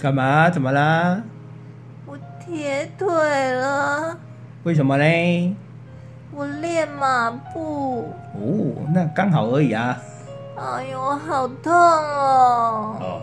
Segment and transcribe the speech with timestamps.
[0.00, 0.48] 干嘛？
[0.48, 1.22] 怎么啦？
[2.06, 3.06] 我铁腿
[3.52, 4.16] 了，
[4.62, 5.54] 为什么嘞？
[6.32, 10.00] 我练马步，哦，那刚好而已啊。
[10.56, 12.96] 哎呦，好痛哦！
[12.98, 13.20] 哦，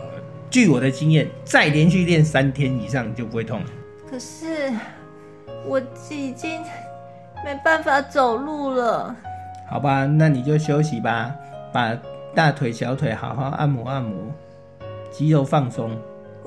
[0.50, 3.66] 据我的经验，再连续练三天以上就不会痛了。
[4.08, 4.72] 可是
[5.66, 6.62] 我已经
[7.44, 9.14] 没办法走路了。
[9.68, 11.34] 好吧，那你就休息吧，
[11.72, 11.96] 把
[12.34, 14.16] 大腿、小腿好好按摩按摩，
[15.10, 15.90] 肌肉放松。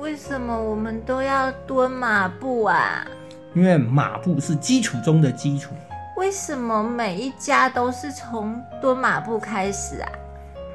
[0.02, 3.06] 为什么我们都要蹲马步啊？
[3.54, 5.76] 因为马步是基础中的基础。
[6.18, 10.10] 为什么每一家都是从蹲马步开始啊？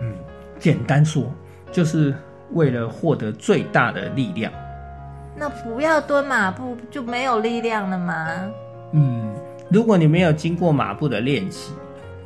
[0.00, 0.14] 嗯，
[0.60, 1.24] 简单说，
[1.72, 2.14] 就是
[2.52, 4.52] 为了获得最大的力量。
[5.34, 8.28] 那不要蹲马步就没有力量了吗？
[8.92, 9.34] 嗯，
[9.69, 11.72] 如果你没有经过马步的练习，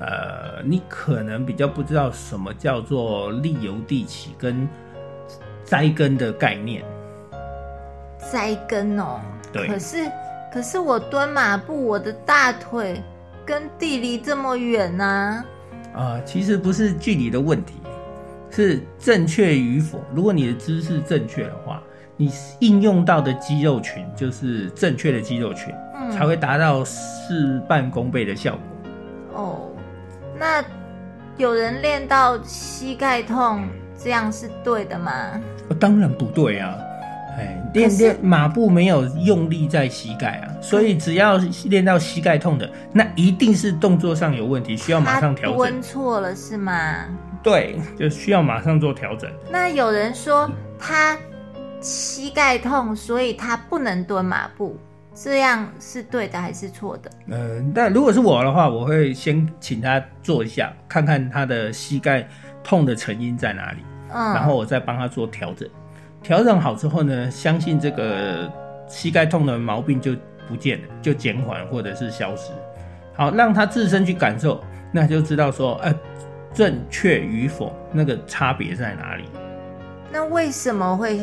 [0.01, 4.69] 呃，你可能比较不知道什么叫做力由地起跟
[5.71, 6.83] 栽根的概念。
[8.19, 9.21] 栽根哦，
[9.53, 10.11] 对可是
[10.53, 13.01] 可是我蹲马步，我的大腿
[13.47, 15.45] 跟地离这么远呢、
[15.95, 17.75] 啊、其实不是距离的问题，
[18.51, 20.03] 是正确与否。
[20.13, 21.81] 如果你的姿势正确的话，
[22.17, 29.41] 你应用到的肌肉群就是正确的肌肉群，嗯才会达到事半功倍的效果。
[29.41, 29.71] 哦，
[30.37, 30.65] 那
[31.37, 33.69] 有人练到膝盖痛，
[34.03, 35.13] 这样是对的吗？
[35.69, 36.75] 哦当然不对啊！
[37.39, 45.83] 哎，练练马步没有用力在膝盖啊，所以只要练到膝盖痛的，那一定是动作上有问题，需要马上调整他蹲。
[45.83, 47.07] 错了是吗？
[47.43, 49.31] 对，就需要马上做调整。
[49.51, 51.17] 那有人说他
[51.81, 54.77] 膝盖痛，所以他不能蹲马步，
[55.15, 57.11] 这样是对的还是错的？
[57.31, 62.29] 呃，但如果是我的话，我会先请他做一下，看看他的膝盖
[62.71, 63.79] 痛的成因在哪里，
[64.15, 65.69] 嗯，然后我再帮他做调整。
[66.23, 68.49] 调整好之后呢，相信这个
[68.87, 70.15] 膝盖痛的毛病就
[70.47, 72.53] 不见了，就减缓或者是消失。
[73.17, 75.93] 好，让他自身去感受，那就知道说，呃，
[76.55, 79.25] 正确与否那个差别在哪里
[80.13, 81.21] 那为什么会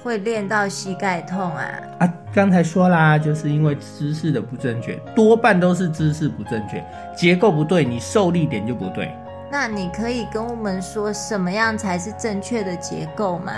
[0.00, 1.64] 会练到膝盖痛啊？
[1.98, 2.14] 啊？
[2.32, 6.84] 刚才说啦，就是因为姿势的不正确，多半都是姿势不正确，
[7.16, 9.12] 结构不对，你受力点就不对。
[9.56, 13.52] 那你可以跟我们说什么样才是正确的结构吗？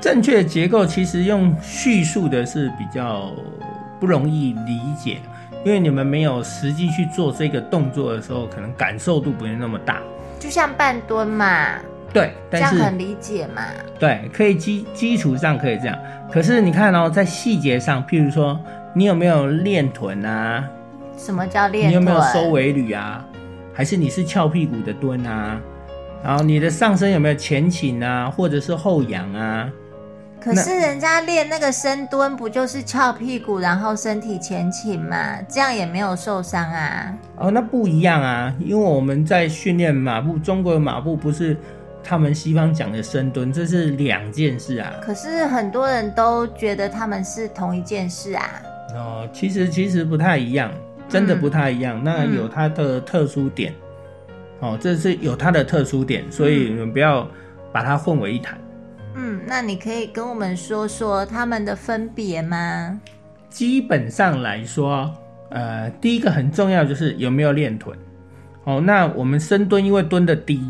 [0.00, 3.30] 正确的结构其实用叙述的是比较
[4.00, 5.18] 不容易理解，
[5.66, 10.00] 因为你们没有实际去做这个动作的时候，可能感受度不会那么大。
[10.38, 11.72] 就像半蹲嘛，
[12.10, 13.64] 对，但是这样很理解嘛。
[13.98, 15.98] 对，可以基基础上可以这样。
[16.32, 18.58] 可是你看哦，在细节上，譬如说
[18.94, 20.66] 你有没有练臀啊？
[21.18, 21.90] 什么叫练臀？
[21.90, 23.22] 你有没有收尾履啊？
[23.76, 25.60] 还是你是翘屁股的蹲啊？
[26.24, 29.70] 然后你的上身有没有前倾啊，或者是后仰啊？
[30.40, 35.42] 可是人家练那个深蹲，不就是翘屁股，然后身体前倾嘛？
[35.42, 37.14] 这样也没有受伤啊。
[37.36, 41.54] 哦，那不一样啊，因为我们在训练马步，中国的马步不是
[42.02, 44.90] 他们西方讲的深蹲，这是两件事啊。
[45.02, 48.62] 可是很多人都觉得他们是同一件事啊。
[48.94, 50.70] 哦，其实其实不太一样，
[51.08, 52.02] 真的不太一样。
[52.02, 53.72] 那有它的特殊点，
[54.60, 57.28] 哦，这是有它的特殊点，所以你们不要
[57.72, 58.58] 把它混为一谈。
[59.14, 63.00] 嗯，那你可以跟我们说说它们的分别吗？
[63.48, 65.10] 基本上来说，
[65.50, 67.96] 呃，第一个很重要就是有没有练臀。
[68.64, 70.60] 哦，那我们深蹲，因为蹲的低，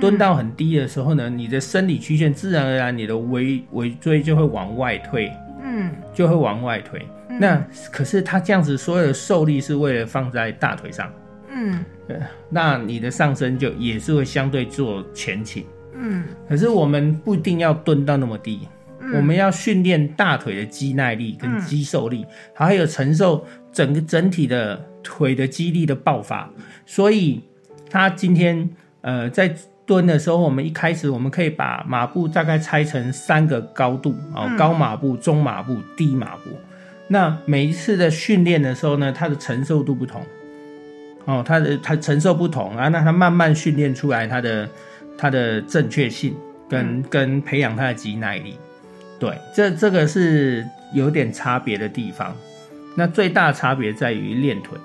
[0.00, 5.45] 蹲到很低的时候呢，你的生理曲线自然而然你的尾尾椎就会往外推，嗯
[6.16, 7.06] 就会往外推。
[7.38, 11.12] 那可是他这样子所有的受力是为了放在大腿上，
[11.50, 11.84] 嗯。
[12.08, 12.16] 呃
[12.48, 15.66] 那你的上身就也是会相对做前倾。
[15.94, 16.24] 嗯。
[16.48, 18.66] 可是我们不一定要蹲到那么低，
[19.14, 22.24] 我们要训练大腿的肌耐力跟肌受力，
[22.54, 26.50] 还有承受整个整体的腿的肌力的爆发。
[26.86, 27.42] 所以
[27.90, 28.70] 他今天
[29.02, 29.54] 呃在
[29.86, 36.50] 蹲的时候，我们一开始我们可以把马步大概拆成三个高度哦，高马步、中马步、低马步。
[37.08, 40.20] 那每一次的训练的时候呢，它的承受度不同，
[41.24, 44.68] 哦，它的它承受不同啊，那它慢慢训练出来它的
[45.16, 46.34] 它的正确性
[46.68, 48.58] 跟、跟培养它的肌耐力，
[49.20, 52.34] 对，这这个是有点差别的地方。
[52.96, 54.80] 那最大差别在于练臀，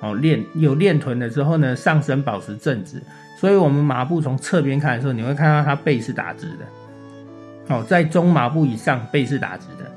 [0.00, 3.02] 哦，练有练臀了之后呢，上身保持正直，
[3.36, 9.92] 所以我们马步从侧边看的时候，你会看到它背是打直的，哦，在中麻布以上背是打直的，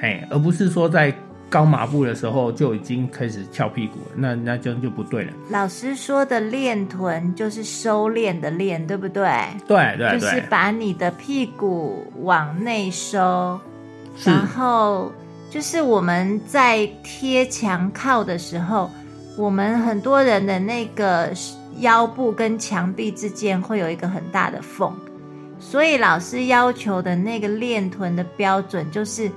[0.00, 1.14] 嘿，而不是说在
[1.50, 5.32] 高麻布的时候就已经开始翘屁股了，那那这样就不对了。
[5.50, 9.28] 老师说的练臀就是收敛的练，对不对？
[9.66, 13.60] 对对就是，把你的屁股往内收，
[14.24, 15.12] 然后
[15.50, 18.88] 就是我们在贴墙靠的时候，
[19.36, 21.32] 我们很多人的那个
[21.80, 24.92] 腰部跟墙壁之间会有一个很大的缝，
[25.58, 29.30] 所以老师要求的那个练臀的标准就是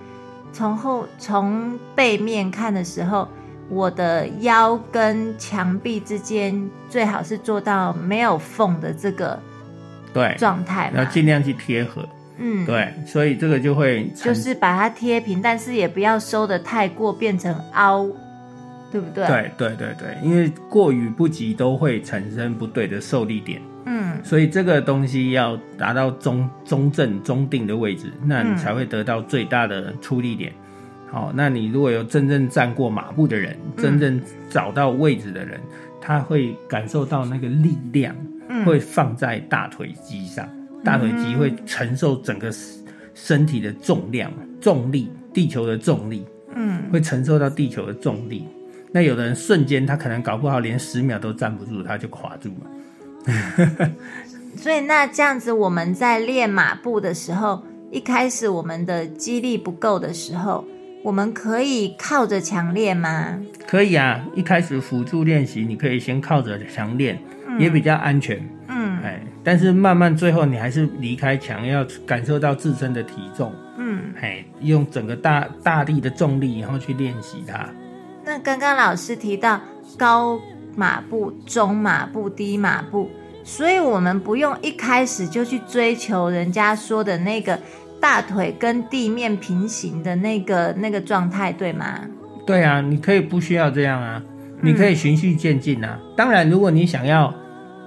[0.54, 3.28] 从后从背面看的时候。
[3.69, 9.39] 我的腰跟墙壁之间最好是做到没有缝的这个
[10.13, 12.07] 对，状态嘛要，尽量去贴合。
[12.38, 18.06] 嗯，对，所以这个就会就是把它贴平，但是也不要收的太过，变成凹，
[18.94, 30.54] 对不对？，对对对对，因为过于不及都会产生不对的受力点，嗯所以这个东西要达到中中正中定的位置，那你嗯才会得到最大的出力点。
[31.12, 35.60] 好，那你如果有真正站过马步的人，嗯真正找到位置的人，
[36.00, 38.16] 他会感受到那个力量
[38.48, 40.48] 嗯会放在大腿肌上，
[40.84, 42.54] 大腿肌会承受整个
[43.16, 44.31] 身体的重量、
[44.62, 46.24] 重力，地球的重力。
[46.56, 48.46] 嗯会承受到地球的重力。
[48.94, 53.90] 那有的人瞬间他可能搞不好连十秒都站不住，他就垮住了。
[54.56, 60.63] 所以那这样子，我们在练马步的时候，一开始我们的肌力不够的时候，
[61.04, 63.40] 我们可以靠着墙练吗？
[63.68, 67.19] 可以啊，一开始辅助练习，你可以先靠着墙练，
[67.57, 68.38] 也比较安全。
[68.68, 74.13] 嗯哎，但是慢慢最后你还是离开墙，要感受到自身的体重，嗯。
[74.22, 77.68] 哎，用整个大大力的重力，然后去练习它。
[78.25, 79.60] 那刚刚老师提到
[79.98, 80.40] 高
[80.75, 83.10] 马步、中马步、低马步，
[83.44, 87.60] 所以我们不用一开始就去追求人家说的那个
[88.00, 92.00] 大腿跟地面平行的那个那个状态，对吗？
[92.46, 94.22] 对啊，你可以不需要这样啊，
[94.62, 96.00] 你可以循序渐进啊。
[96.16, 97.34] 当然，如果你想要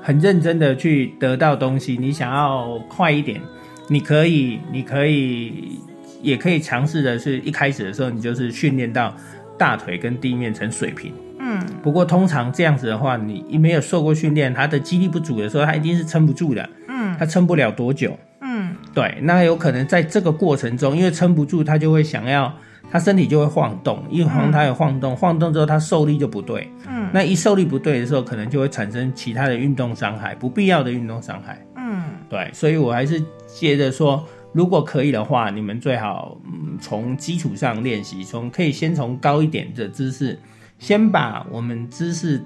[0.03, 3.41] 很认真的去得到东西，你想要快一点，
[3.89, 5.81] 你可以，你可以，
[6.23, 9.15] 也可以尝试的是，一开始的时候你就是训练到
[9.59, 11.13] 大腿跟地面呈水平。
[11.39, 11.65] 嗯。
[11.83, 17.17] 不过通常这样子的话，你没有受过训练，他的肌力不足的时候，他一定是撑不住的，嗯。
[17.19, 18.17] 他撑不了多久。
[18.41, 18.75] 嗯。
[18.95, 22.53] 对，那有可能在这个过程中，因为撑不住，他就会想要，
[22.91, 27.09] 他身体就会晃动，一晃他有晃动，晃动之后他受力就不对，嗯。
[27.13, 31.59] 那一受力不对的时候，可能就会产生其他的运动伤害，不必要的运动伤害。
[31.77, 32.03] 嗯。
[32.29, 34.27] 对，所以我还是接着说，
[34.57, 40.41] 如果可以的话，你们最好嗯从基础上练习，从可以先从高一点的姿势，
[40.79, 42.43] 先把我们姿势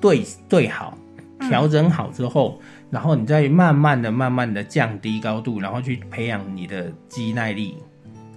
[0.00, 0.96] 对对好，
[1.40, 2.60] 调整好之后，
[2.90, 7.76] 然后你再慢慢的、慢慢的降低高度，然后去培养你的肌耐力、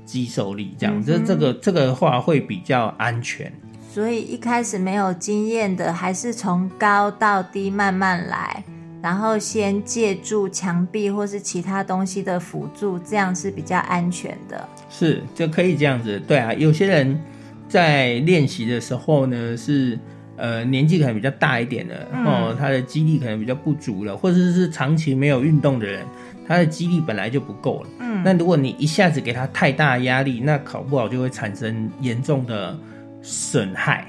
[0.04, 3.54] 肌受力，这样，这这个这个话会比较安全。
[3.94, 8.64] 所以一开始没有经验的，还是从高到低慢慢来，
[9.06, 14.68] 然后先借助墙壁或是其他东西的辅助，这样是比较安全的。
[14.90, 16.20] 是，就可以这样子。
[16.28, 17.22] 对啊，有些人
[17.70, 20.00] 在练习的时候呢，是
[20.38, 26.04] 呃年纪可能比较大一点的、嗯哦，他的肌力可能比较不足了，或者是长期没有运动的人，
[26.48, 27.90] 他的肌力本来就不够了。
[28.00, 32.76] 嗯那如果你一下子给他太大压力，那考不好就会产生严重的
[33.22, 34.08] 损害。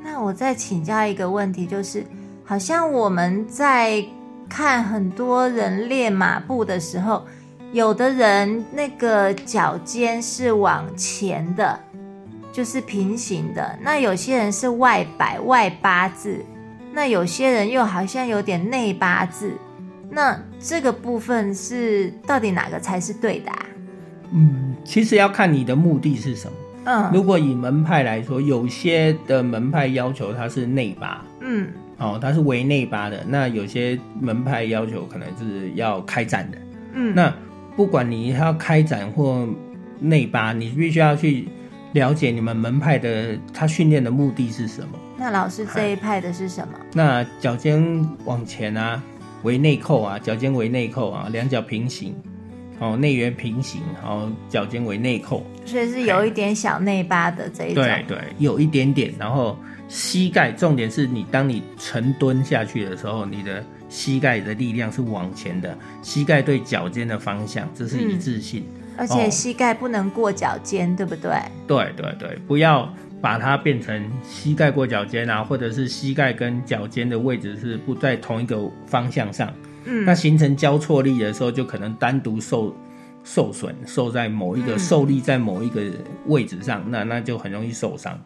[0.00, 2.04] 那我再请教一个问题，就是
[2.44, 4.00] 好像我们在
[4.48, 7.24] 看很多人练马步的时候，
[7.72, 11.78] 有的人那个脚尖是往前的，
[12.52, 16.44] 就是平行的；那有些人是外摆外八字，
[16.92, 19.52] 那有些人又好像有点内八字。
[20.10, 23.66] 那这个部分是到底哪个才是对的、啊？
[24.32, 26.52] 嗯，其实要看你的目的是什么。
[26.84, 33.24] 嗯如果以门派来说，有些的门派要求它是内八，嗯哦，它是为内八的。
[33.26, 36.58] 那有些门派要求可能是要开展的。
[36.94, 37.32] 嗯，那
[37.76, 39.46] 不管你要开展或
[39.98, 41.48] 内八，你必须要去
[41.92, 44.88] 了解你们门派的他训练的目的是什么。
[45.16, 46.74] 那老师这一派的是什么？
[46.92, 49.02] 那脚尖往前啊，
[49.42, 52.14] 为内扣啊，脚尖为内扣啊，两脚平行，
[52.78, 55.44] 哦，内缘平行，然后脚尖为内扣。
[55.64, 57.82] 所以是有一点小内八的这一种。
[57.82, 59.12] 对对，有一点点。
[59.18, 68.64] 然后膝盖，重点是你当你沉蹲下去的时候，你的膝盖的力量是往前的，膝盖对脚尖的方向，这是一致性。
[68.98, 71.32] 而且哦膝盖不能过脚尖，对不对？
[71.66, 79.52] 对对对，不要把它变成膝盖过脚尖啊，或者是膝盖跟脚尖的位置是不在同一个方向上，
[79.84, 82.76] 嗯那形成交错力的时候，就可能单独受
[83.24, 85.80] 受损，受在某一个嗯受力在某一个
[86.26, 88.20] 位置上，那那就很容易受伤。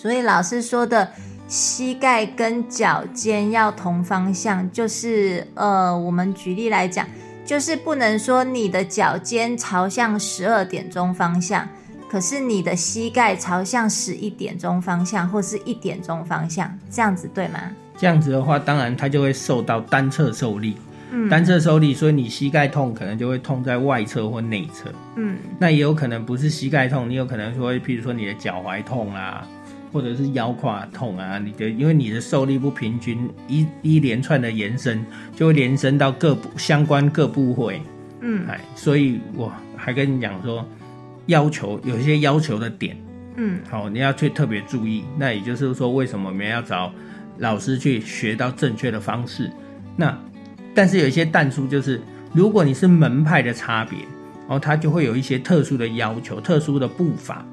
[0.00, 1.06] 所以老师说的
[1.46, 7.06] 膝盖跟脚尖要同方向，就是呃，我们举例来讲，
[7.44, 11.68] 就是不能说你的脚尖朝向十二点钟方向，
[12.08, 17.60] 可是你的膝盖朝向十一点钟方向或是一点钟方向，这样子对吗？
[17.98, 20.78] 这样子的话，当然它就会受到单侧受力，
[21.10, 24.90] 嗯单侧受力，所以你膝盖痛可能就会痛在外侧或内侧。
[25.16, 29.46] 嗯那也有可能不是膝盖痛，你有可能说，譬如说你的脚踝痛啊，
[29.92, 35.04] 或者是腰胯痛啊，你的因为你的受力不平均，一一连串的延伸
[35.34, 37.82] 就会延伸到各部相关各部位，
[38.20, 40.66] 嗯哎，所以我还跟你讲说，
[41.26, 42.96] 要求有一些要求的点，
[43.36, 45.04] 嗯好，你要去特别注意。
[45.18, 46.92] 那也就是说，为什么我们要找
[47.38, 49.50] 老师去学到正确的方式？
[49.96, 50.16] 那
[50.74, 52.00] 但是有一些淡书就是，
[52.32, 53.98] 如果你是门派的差别，
[54.48, 57.44] 然哦，它就会有一些特殊的要求、特殊的步伐。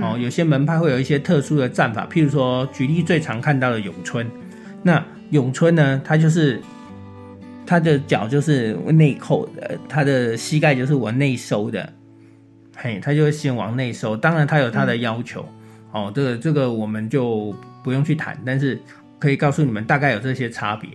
[0.00, 4.26] 哦，有些门派会有一些特殊的战法，譬如说，举例最常看到的咏春，
[4.82, 6.60] 那咏春呢，它就是
[7.66, 11.92] 它的脚就是内扣的，它的膝盖就是往内收的，
[12.76, 14.16] 嘿，它就会先往内收。
[14.16, 15.46] 当然，它有它的要求，
[15.92, 18.80] 哦，这个这个我们就不用去谈，但是
[19.18, 20.90] 可以告诉你们大概有这些差别。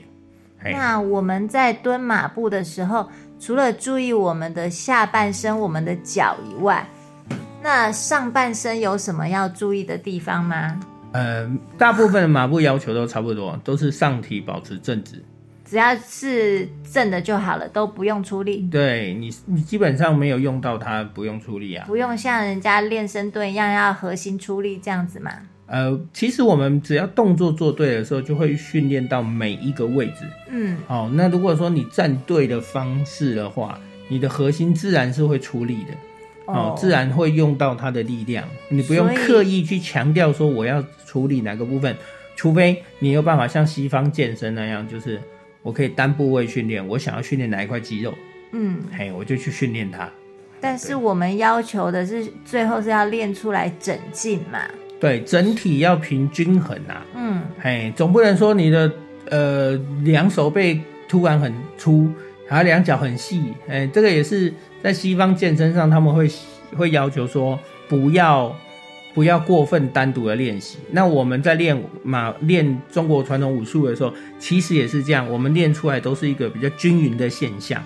[0.60, 3.08] 嘿，那我们在蹲马步的时候，
[3.40, 6.88] 除了注意我们的下半身、我们的脚以外，
[7.62, 10.80] 那上半身有什么要注意的地方吗？
[11.12, 15.24] 呃，大部分的马步要求都差不多，都是上体保持正直。
[15.66, 21.86] 只要是正的就好了，都不用出力，对你，你基本上没有用到它，不用出力啊。
[21.88, 25.32] 不用像人家练深蹲一样要核心出力这样子嘛。
[25.66, 30.26] 呃，其实我们只要动作做对的时候，就会训练到每一个位置。
[30.50, 35.94] 嗯哦，那如果说你站对的方式的话，你的核心自然是会出力的。
[36.48, 41.96] 哦，自然会用到它的力量，你不用刻意去强调说我要处理哪个部分，
[42.36, 45.22] 除非你有办法像西方健身那样，就是
[45.62, 48.14] 我可以单部位训练，我想要训练哪一块肌肉，
[48.54, 50.10] 嗯，嘿，我就去训练它。
[50.60, 54.60] 但是我们要求的是最后是要练出来整劲嘛。
[55.00, 57.42] 对，整体要平均衡啊，嗯。
[57.60, 58.92] 嘿，总不能说你的
[59.30, 59.74] 呃
[60.04, 62.10] 两手背突然很粗，
[62.48, 66.30] 然后两脚很细，哎，这个也是在西方健身上他们会
[66.76, 68.56] 会要求说不要
[69.14, 70.78] 不要过分单独的练习。
[70.92, 77.84] 那我们在练马练中国传统武术的时候，其实也是这样，我们练出来都是一个比较均匀的现象。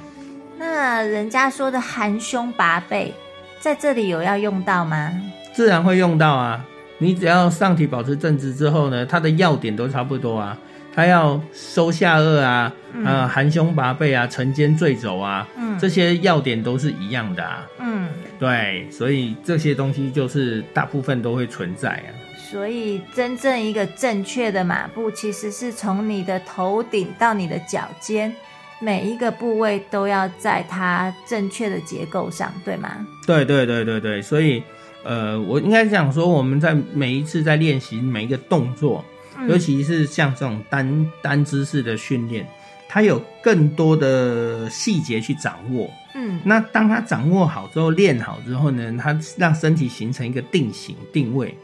[0.58, 3.14] 那人家说的含胸拔背，
[3.60, 5.12] 在这里有要用到吗？
[5.54, 6.66] 自然会用到啊。
[7.00, 10.56] 你只要上体保持正直之后呢，它的要点都差不多啊。
[10.94, 12.74] 它要收下颚啊，
[13.06, 17.68] 呃，含胸拔背啊，沉肩坠肘啊，嗯这些要点都是一样的啊。
[17.80, 22.10] 嗯，对，所以这些东西就是大部分都会存在啊。
[22.36, 28.36] 所以真正一个正确的马步，其实是从你的头顶到你的脚尖，
[28.82, 32.90] 每一个部位都要在它正确的结构上，对吗？
[33.26, 34.62] 对对对对对，所以
[35.04, 39.06] 呃，我应该讲说，我们在每一次在练习每一个动作，
[39.38, 39.50] 嗯。
[39.50, 42.48] 尤其是像这种单单姿势的训练，
[42.88, 45.90] 它有更多的细节去掌握。
[46.14, 46.40] 嗯。
[46.44, 51.56] 那当他掌握好之后，练好之后呢，他让身体形成一个定型定位。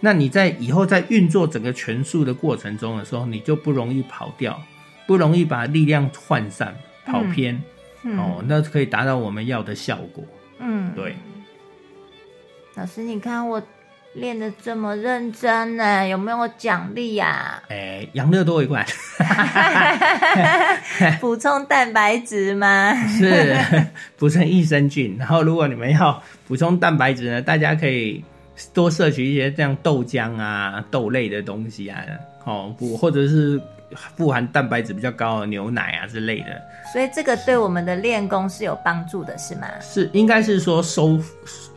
[0.00, 4.62] 那你在以后在运作整个拳术的过程中的时候，你就不容易跑掉，
[5.06, 6.72] 不容易把力量涣散、
[7.04, 7.60] 跑偏、
[8.04, 8.16] 嗯。
[8.16, 10.24] 哦，那可以达到我们要的效果。
[10.60, 11.16] 嗯，对，
[12.76, 13.60] 老师，你看我
[14.20, 18.84] 练的这么认真呢，有没有奖励呀、哎，养乐多一罐。
[21.20, 22.94] 补充蛋白质吗？
[23.08, 23.56] 是
[24.16, 28.24] 补充益生菌，然后如果你们要补充蛋白质呢，大家可以
[28.72, 32.02] 多摄取一些这样豆浆啊、豆类的东西啊，
[32.44, 33.60] 哦，补或者是
[34.16, 36.60] 富含蛋白质比较高的牛奶啊之类的，
[36.92, 39.66] 所以这个对我们的练功是有帮助的，是吗？
[39.80, 41.18] 是应该是说修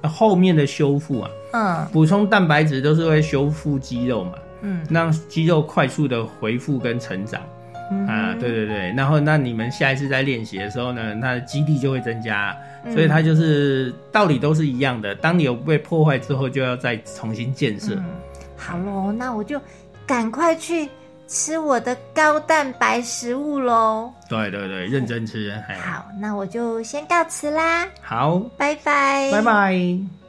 [0.03, 7.41] 后面的修复啊，嗯补充蛋白质都是会修复肌肉嘛，嗯让肌肉快速的恢复跟成长。
[7.93, 12.55] 嗯啊，对对对，然后那你们下一次在练习的时候呢，它的肌力就会增加，
[12.85, 15.13] 嗯所以它就是道理都是一样的。
[15.15, 17.95] 当你有被破坏之后，就要再重新建设。
[17.95, 18.05] 嗯，
[18.55, 19.59] 好喽，那我就
[20.07, 20.87] 赶快去
[21.27, 24.09] 吃我的高蛋白食物喽。
[24.29, 30.20] 对对对，认真吃，哎，好，那我就先告辞啦，好，拜拜，拜拜。